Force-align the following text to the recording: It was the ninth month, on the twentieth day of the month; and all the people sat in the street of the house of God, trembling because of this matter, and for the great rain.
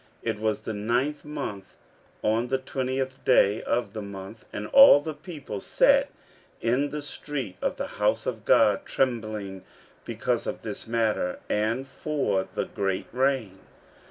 It 0.23 0.39
was 0.39 0.61
the 0.61 0.73
ninth 0.73 1.23
month, 1.23 1.75
on 2.23 2.47
the 2.47 2.57
twentieth 2.57 3.23
day 3.23 3.61
of 3.61 3.93
the 3.93 4.01
month; 4.01 4.45
and 4.51 4.65
all 4.65 4.99
the 4.99 5.13
people 5.13 5.61
sat 5.61 6.07
in 6.59 6.89
the 6.89 7.03
street 7.03 7.55
of 7.61 7.77
the 7.77 7.85
house 8.01 8.25
of 8.25 8.43
God, 8.43 8.83
trembling 8.83 9.63
because 10.03 10.47
of 10.47 10.63
this 10.63 10.87
matter, 10.87 11.37
and 11.49 11.87
for 11.87 12.47
the 12.55 12.65
great 12.65 13.05
rain. 13.11 13.59